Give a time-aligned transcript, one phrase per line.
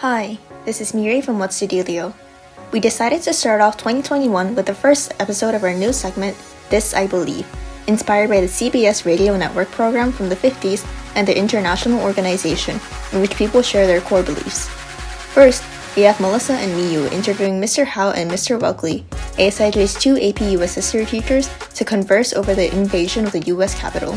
[0.00, 2.14] Hi, this is Miri from What's the Dealio.
[2.72, 6.38] We decided to start off 2021 with the first episode of our new segment,
[6.70, 7.46] This I Believe,
[7.86, 12.80] inspired by the CBS radio network program from the 50s and the international organization
[13.12, 14.68] in which people share their core beliefs.
[15.36, 15.62] First,
[15.94, 17.84] we have Melissa and Miyu interviewing Mr.
[17.84, 18.58] Howe and Mr.
[18.58, 19.04] Welkley,
[19.36, 24.16] ASIJ's two AP US history teachers, to converse over the invasion of the US Capitol.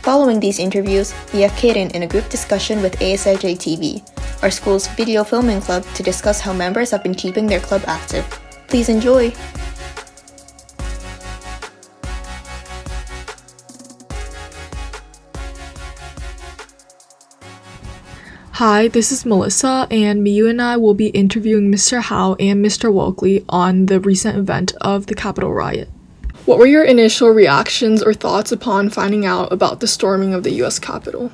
[0.00, 4.00] Following these interviews, we have Kaden in a group discussion with ASIJ TV,
[4.42, 8.24] our school's video filming club, to discuss how members have been keeping their club active.
[8.68, 9.32] Please enjoy!
[18.56, 22.00] Hi, this is Melissa, and Miyu and I will be interviewing Mr.
[22.00, 22.92] Howe and Mr.
[22.92, 25.88] Welkley on the recent event of the Capitol riot.
[26.44, 30.52] What were your initial reactions or thoughts upon finding out about the storming of the
[30.54, 30.78] U.S.
[30.78, 31.32] Capitol?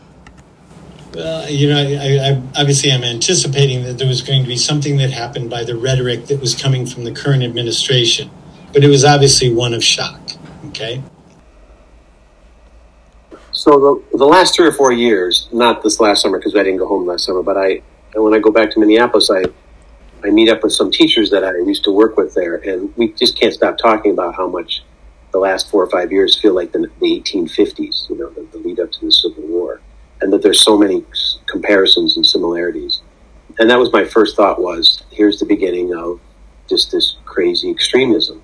[1.19, 4.99] Well, you know, I, I, obviously I'm anticipating that there was going to be something
[4.99, 8.31] that happened by the rhetoric that was coming from the current administration,
[8.73, 10.21] but it was obviously one of shock.
[10.69, 11.03] Okay.
[13.51, 16.79] So the, the last three or four years, not this last summer because I didn't
[16.79, 17.83] go home last summer, but I
[18.15, 19.43] when I go back to Minneapolis, I
[20.23, 23.13] I meet up with some teachers that I used to work with there, and we
[23.15, 24.85] just can't stop talking about how much
[25.33, 28.59] the last four or five years feel like the, the 1850s, you know, the, the
[28.59, 29.81] lead up to the Civil War,
[30.39, 31.05] that there's so many
[31.47, 33.01] comparisons and similarities.
[33.59, 36.21] And that was my first thought was, here's the beginning of
[36.69, 38.41] just this crazy extremism,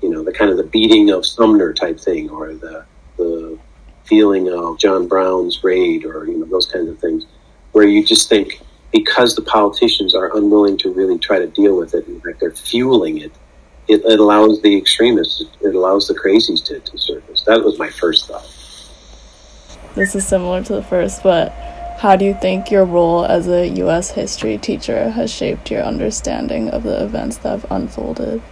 [0.00, 2.86] you know, the kind of the beating of Sumner type thing, or the
[3.18, 3.58] the
[4.04, 7.26] feeling of John Brown's raid, or you know, those kinds of things,
[7.72, 11.94] where you just think because the politicians are unwilling to really try to deal with
[11.94, 13.32] it, in fact, they're fueling it
[13.86, 17.42] it, it allows the extremists, it allows the crazies to, to surface.
[17.42, 18.48] That was my first thought.
[19.94, 21.52] This is similar to the first, but
[21.98, 24.10] how do you think your role as a U.S.
[24.10, 28.42] history teacher has shaped your understanding of the events that have unfolded?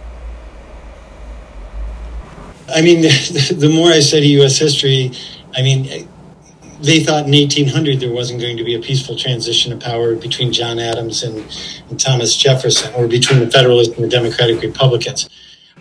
[2.73, 4.57] I mean, the more I study U.S.
[4.57, 5.11] history,
[5.53, 6.07] I mean,
[6.81, 10.51] they thought in 1800 there wasn't going to be a peaceful transition of power between
[10.51, 11.37] John Adams and,
[11.89, 15.29] and Thomas Jefferson or between the Federalists and the Democratic Republicans.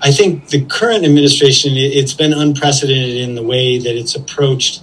[0.00, 4.82] I think the current administration, it's been unprecedented in the way that it's approached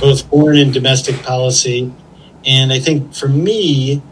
[0.00, 1.92] both foreign and domestic policy.
[2.44, 4.02] And I think for me,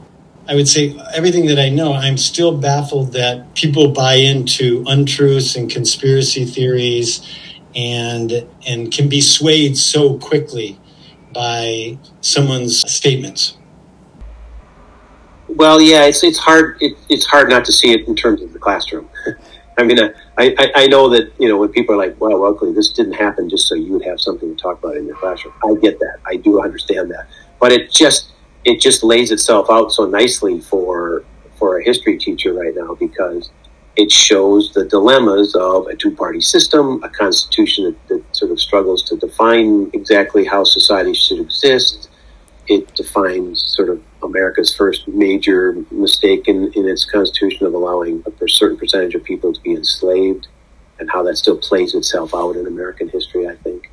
[0.48, 5.56] I would say everything that I know, I'm still baffled that people buy into untruths
[5.56, 7.22] and conspiracy theories
[7.74, 10.78] and and can be swayed so quickly
[11.32, 13.56] by someone's statements?
[15.48, 18.52] Well, yeah, it's it's hard it, it's hard not to see it in terms of
[18.52, 19.08] the classroom.
[19.78, 20.10] I mean, uh,
[20.40, 23.48] I, I, know that you know when people are like, "Well, luckily this didn't happen
[23.48, 26.18] just so you would have something to talk about in your classroom." I get that,
[26.26, 27.26] I do understand that,
[27.58, 28.32] but it just
[28.64, 31.24] it just lays itself out so nicely for
[31.58, 33.50] for a history teacher right now because
[33.96, 38.60] it shows the dilemmas of a two party system, a constitution that, that, sort of
[38.60, 42.08] struggles to define exactly how society should exist.
[42.66, 48.48] It defines sort of America's first major mistake in, in its constitution of allowing a
[48.48, 50.48] certain percentage of people to be enslaved
[50.98, 53.90] and how that still plays itself out in American history, I think.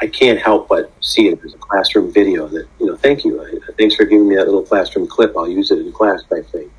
[0.00, 3.60] I can't help but see it as a classroom video that, you know, thank you.
[3.78, 5.36] Thanks for giving me that little classroom clip.
[5.36, 6.70] I'll use it in class type thing.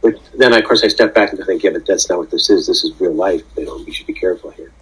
[0.00, 2.30] But then, of course, I step back and I think, yeah, but that's not what
[2.30, 2.66] this is.
[2.66, 3.42] This is real life.
[3.56, 4.72] You know, we should be careful here.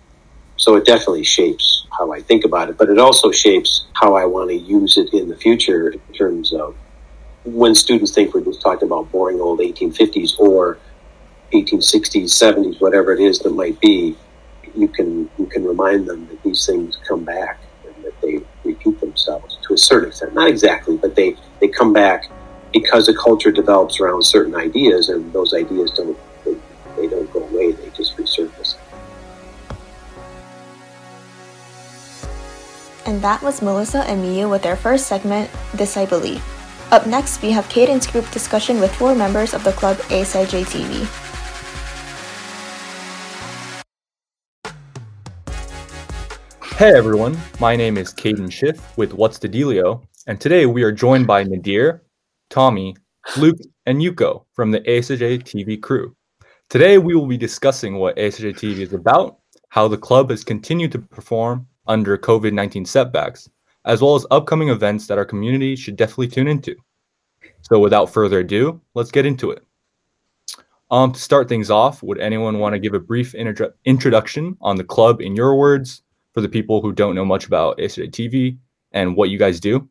[0.56, 4.26] So it definitely shapes how I think about it, but it also shapes how I
[4.26, 6.76] want to use it in the future in terms of
[7.45, 10.78] when students think we're just talking about boring old 1850s or
[11.53, 14.17] 1860s, 70s, whatever it is that might be.
[14.77, 19.00] You can you can remind them that these things come back and that they repeat
[19.00, 20.33] themselves to a certain extent.
[20.33, 22.31] Not exactly, but they they come back
[22.73, 26.55] because a culture develops around certain ideas, and those ideas don't they,
[26.97, 28.77] they don't go away; they just resurface.
[33.06, 36.44] And that was Melissa and Miyu with their first segment, This I Believe.
[36.92, 41.06] Up next, we have Caden's group discussion with four members of the club ASIJ TV.
[46.76, 50.90] Hey everyone, my name is Caden Schiff with What's the Dealio, and today we are
[50.90, 52.02] joined by Nadir,
[52.48, 52.96] Tommy,
[53.37, 56.16] Luke, and Yuko from the ASIJ TV crew.
[56.70, 59.38] Today, we will be discussing what ASIJ TV is about,
[59.69, 63.48] how the club has continued to perform under COVID 19 setbacks,
[63.90, 66.76] as well as upcoming events that our community should definitely tune into.
[67.62, 69.64] So, without further ado, let's get into it.
[70.92, 74.76] Um, to start things off, would anyone want to give a brief intro- introduction on
[74.76, 76.02] the club in your words
[76.34, 78.58] for the people who don't know much about ASIJ TV
[78.92, 79.88] and what you guys do?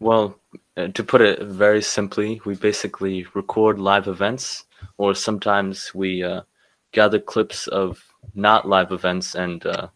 [0.00, 0.36] Well,
[0.76, 4.64] uh, to put it very simply, we basically record live events,
[4.98, 6.42] or sometimes we uh,
[6.90, 8.04] gather clips of
[8.34, 9.86] not live events and uh,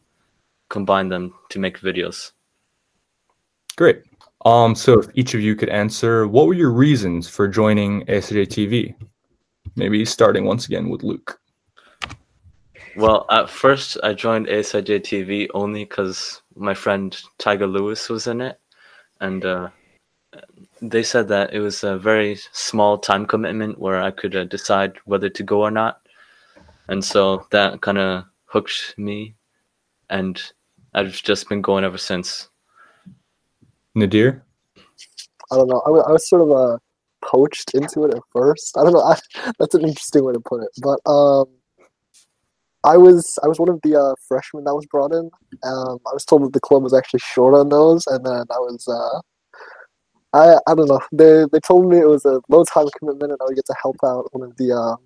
[0.69, 2.31] combine them to make videos.
[3.81, 4.03] Great.
[4.45, 8.47] Um, so if each of you could answer, what were your reasons for joining ASIJ
[8.49, 8.95] TV?
[9.75, 11.41] Maybe starting once again with Luke.
[12.95, 18.43] Well, at first I joined ASIJ TV only because my friend Tiger Lewis was in
[18.43, 18.61] it,
[19.23, 19.71] and uh,
[20.83, 24.93] they said that it was a very small time commitment where I could uh, decide
[25.07, 26.03] whether to go or not,
[26.89, 29.37] and so that kind of hooked me,
[30.11, 30.39] and
[30.93, 32.51] I've just been going ever since.
[33.95, 34.45] Nadir?
[35.53, 35.83] I don't know.
[35.87, 36.79] I was, I was sort of uh,
[37.23, 38.77] poached into it at first.
[38.77, 39.03] I don't know.
[39.03, 39.19] I,
[39.59, 40.71] that's an interesting way to put it.
[40.83, 41.47] But um,
[42.85, 45.31] I was I was one of the uh, freshmen that was brought in.
[45.65, 48.59] Um, I was told that the club was actually short on those, and then I
[48.59, 49.21] was uh,
[50.33, 51.01] I I don't know.
[51.13, 53.77] They they told me it was a low time commitment, and I would get to
[53.83, 54.97] help out one of the uh,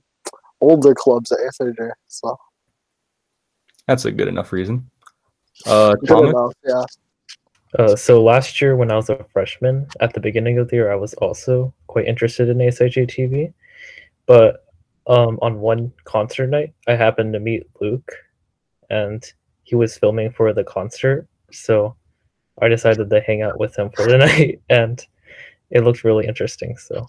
[0.61, 1.91] older clubs at ASIJ.
[2.09, 2.39] So
[3.89, 4.89] That's a good enough reason.
[5.67, 6.31] Uh, Thomas?
[6.31, 6.85] enough, yeah.
[7.79, 10.93] Uh, so last year, when I was a freshman, at the beginning of the year,
[10.93, 13.53] I was also quite interested in ASIJ TV.
[14.26, 14.65] But
[15.06, 18.12] um, on one concert night, I happened to meet Luke,
[18.91, 19.25] and
[19.65, 21.26] he was filming for the concert.
[21.50, 21.97] So
[22.61, 25.05] I decided to hang out with him for the night, and
[25.71, 26.76] it looked really interesting.
[26.76, 27.09] So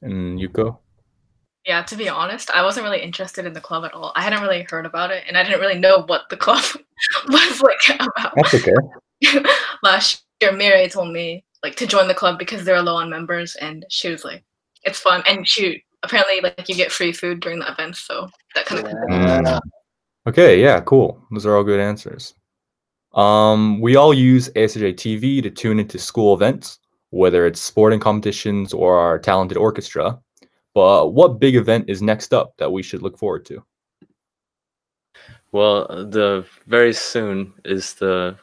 [0.00, 0.78] And Yuko?
[1.66, 4.12] Yeah, to be honest, I wasn't really interested in the club at all.
[4.16, 6.64] I hadn't really heard about it, and I didn't really know what the club
[7.28, 8.32] was like about.
[8.36, 8.74] That's okay.
[9.82, 13.54] Last year, Mireille told me like to join the club because they're low on members,
[13.56, 14.44] and she was like,
[14.84, 15.80] "It's fun." And shoot.
[16.04, 18.92] apparently like you get free food during the events, so that kind of.
[18.92, 19.60] Mm.
[20.28, 21.24] Okay, yeah, cool.
[21.30, 22.34] Those are all good answers.
[23.14, 26.78] Um, we all use ASIJ TV to tune into school events,
[27.10, 30.18] whether it's sporting competitions or our talented orchestra.
[30.74, 33.62] But what big event is next up that we should look forward to?
[35.52, 38.36] Well, the very soon is the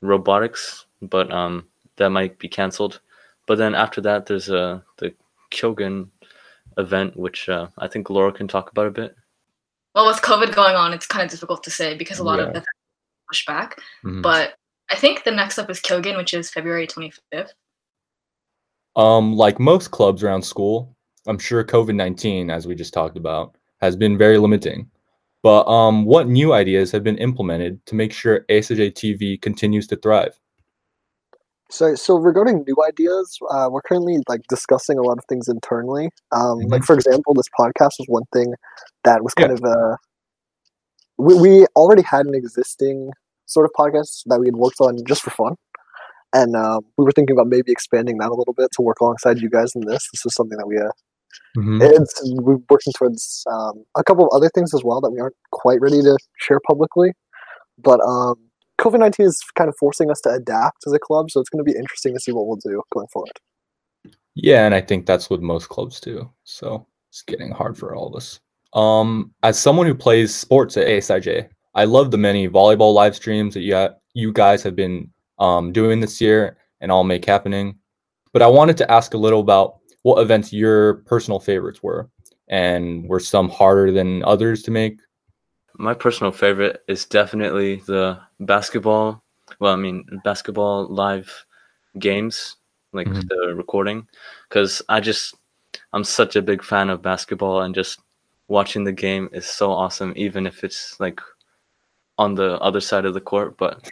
[0.00, 1.66] robotics, but um,
[1.96, 3.00] that might be canceled.
[3.46, 5.14] But then after that, there's uh, the
[5.50, 6.08] Kyogen
[6.76, 9.16] event, which uh, I think Laura can talk about a bit.
[9.94, 12.46] Well, with COVID going on, it's kind of difficult to say because a lot of
[12.46, 12.50] Yeah.
[12.50, 13.80] events are pushed back.
[14.04, 14.22] Mhm.
[14.22, 14.54] But
[14.90, 17.54] I think the next up is Kyogen, which is February twenty fifth.
[18.96, 20.94] Um, like most clubs around school,
[21.26, 24.90] I'm sure COVID 19, as we just talked about, has been very limiting.
[25.42, 29.96] But um, what new ideas have been implemented to make sure ASIJ TV continues to
[29.96, 30.38] thrive?
[31.70, 36.10] So, so regarding new ideas, uh, we're currently like discussing a lot of things internally.
[36.32, 38.54] Um, Like for example, this podcast was one thing
[39.04, 39.96] that was kind of uh,
[41.18, 43.10] we we already had an existing
[43.46, 45.56] sort of podcast that we had worked on just for fun,
[46.32, 49.38] and um, we were thinking about maybe expanding that a little bit to work alongside
[49.40, 50.08] you guys in this.
[50.12, 50.76] This is something that we
[51.56, 51.80] Mhm.
[51.82, 55.36] it's we're working towards um, a couple of other things as well that we aren't
[55.52, 57.12] quite ready to share publicly,
[57.78, 58.36] but um,
[58.78, 61.64] COVID nineteen is kind of forcing us to adapt as a club, so it's going
[61.64, 63.32] to be interesting to see what we'll do going forward.
[64.34, 66.30] Yeah, and I think that's what most clubs do.
[66.44, 68.38] So it's getting hard for all of us.
[68.74, 73.54] Um, as someone who plays sports at ASIJ, I love the many volleyball live streams
[73.54, 77.78] that you ha- you guys have been um, doing this year and all make happening.
[78.32, 79.77] But I wanted to ask a little about
[80.08, 82.08] what events your personal favorites were,
[82.48, 84.98] and were some harder than others to make.
[85.74, 89.22] My personal favorite is definitely the basketball.
[89.60, 91.30] Well, I mean, basketball live
[91.98, 92.56] games,
[92.94, 93.28] like Mhm.
[93.28, 94.08] the recording,
[94.48, 95.34] because I just,
[95.92, 98.00] I'm such a big fan of basketball and just
[98.48, 101.20] watching the game is so awesome, even if it's like
[102.16, 103.58] on the other side of the court.
[103.58, 103.86] But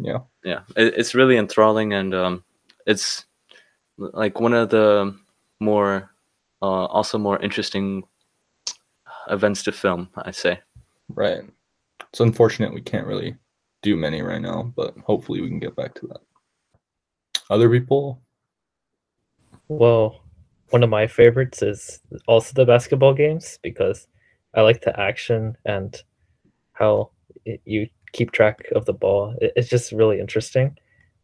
[0.00, 0.20] Yeah.
[0.42, 2.44] yeah, it, it's really enthralling and um,
[2.86, 3.26] it's
[3.98, 5.14] like one of the
[5.60, 6.10] more,
[6.62, 8.02] uh, also more interesting
[9.28, 10.60] events to film, I say.
[11.08, 11.42] Right.
[12.08, 13.36] It's unfortunate we can't really
[13.82, 16.20] do many right now, but hopefully we can get back to that.
[17.50, 18.20] Other people?
[19.68, 20.20] Well,
[20.70, 24.06] one of my favorites is also the basketball games because
[24.54, 26.00] I like the action and
[26.72, 27.10] how
[27.44, 29.34] it, you keep track of the ball.
[29.40, 30.76] It, it's just really interesting.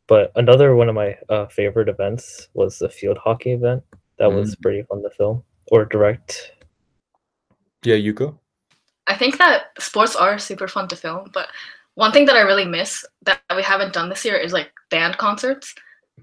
[0.09, 3.83] But another one of my uh, favorite events was the field hockey event.
[4.19, 6.53] That was pretty fun to film or direct.
[7.85, 8.39] Yeah, Yuko?
[9.07, 11.49] I think that sports are super fun to film, but
[11.95, 15.19] one thing that I really miss that we haven't done this year is like band
[15.19, 15.75] concerts.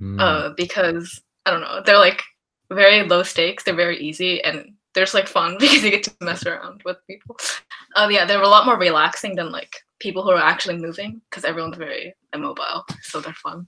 [0.02, 0.20] Mm.
[0.20, 2.24] Uh, because I don't know, they're like
[2.72, 6.14] very low stakes, they're very easy, and they're just like fun because you get to
[6.22, 7.38] mess around with people.
[7.96, 11.46] Uh, yeah, they're a lot more relaxing than like people who are actually moving because
[11.46, 13.68] everyone's very immobile, so they're fun.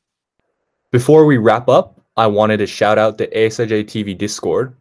[0.91, 4.75] Before we wrap up, I wanted to shout out the ASIJ TV Discord.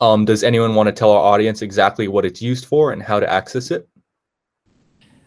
[0.00, 3.20] Um, does anyone want to tell our audience exactly what it's used for and how
[3.20, 3.88] to access it?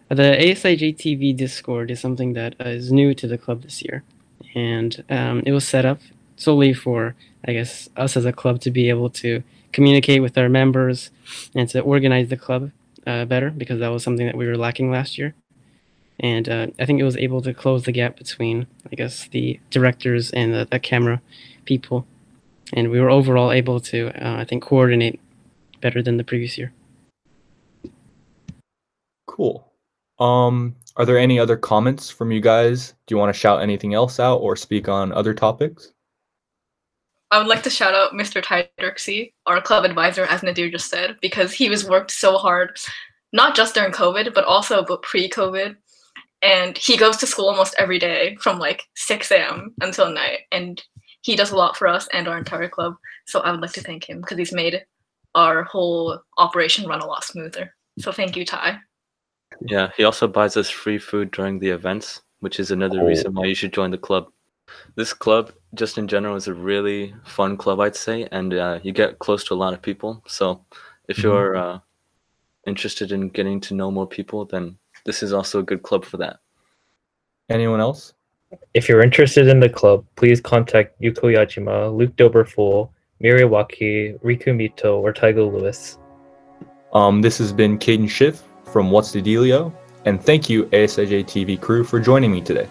[0.09, 4.03] The ASIJ TV Discord is something that is new to the club this year,
[4.55, 5.99] and um, it was set up
[6.35, 7.15] solely for,
[7.45, 11.11] I guess, us as a club to be able to communicate with our members
[11.55, 12.71] and to organize the club
[13.05, 15.35] uh, better because that was something that we were lacking last year.
[16.23, 19.59] And uh, I think it was able to close the gap between, I guess, the
[19.69, 21.21] directors and the, the camera
[21.65, 22.07] people.
[22.71, 25.19] And we were overall able to, uh, I think, coordinate
[25.81, 26.71] better than the previous year.
[29.27, 29.67] Cool.
[30.17, 32.93] Um, are there any other comments from you guys?
[33.05, 35.91] Do you want to shout anything else out or speak on other topics?
[37.31, 38.41] I would like to shout out Mr.
[38.43, 42.77] Tyderksy, our club advisor, as Nadir just said, because he was worked so hard,
[43.33, 45.75] not just during COVID, but also pre-COVID.
[46.43, 49.73] And he goes to school almost every day from like 6 a.m.
[49.81, 50.39] until night.
[50.51, 50.83] And
[51.21, 52.95] he does a lot for us and our entire club.
[53.27, 54.83] So I would like to thank him because he's made
[55.35, 57.73] our whole operation run a lot smoother.
[57.99, 58.77] So thank you, Ty.
[59.67, 63.05] Yeah, he also buys us free food during the events, which is another Oh.
[63.07, 64.27] reason why you should join the club.
[64.95, 68.91] This club, just in general, is a really fun club, I'd say, and uh, you
[68.91, 70.23] get close to a lot of people.
[70.27, 70.65] So,
[71.07, 71.23] if Mhm.
[71.23, 71.79] you're uh,
[72.67, 76.17] interested in getting to know more people, then this is also a good club for
[76.17, 76.37] that.
[77.49, 78.13] Anyone else?
[78.73, 82.89] If you're interested in the club, please contact Yuko Yajima, Luke Doberfool,
[83.21, 85.97] Miriwaki, Riku Mito, or Taigo Lewis.
[86.93, 89.73] Um, this has been Caden Schiff from What's the Dealio,
[90.05, 92.67] and thank you, ASIJ TV crew, for joining me today.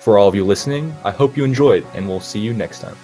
[0.00, 2.96] For all of you listening, I hope you enjoyed, and we'll see you next time.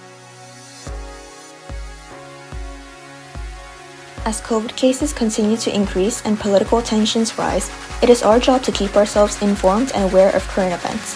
[4.26, 7.70] As COVID cases continue to increase and political tensions rise,
[8.02, 11.14] it is our job to keep ourselves informed and aware of current events.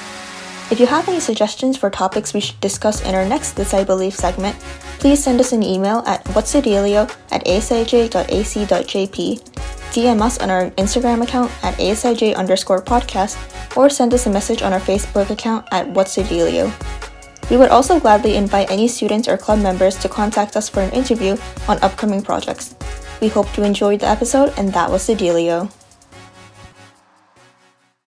[0.71, 3.83] If you have any suggestions for topics we should discuss in our next This I
[3.83, 4.57] Believe segment,
[4.99, 9.17] please send us an email at what'sadealio at asij.ac.jp,
[9.93, 13.39] DM us on our Instagram account at asij underscore podcast,
[13.75, 17.08] or send us a message on our Facebook account at What's a Dealio.
[17.51, 20.93] We would also gladly invite any students or club members to contact us for an
[20.93, 21.37] interview
[21.67, 22.75] on upcoming projects.
[23.21, 25.71] We hope you enjoyed the episode, and that was the Dealio.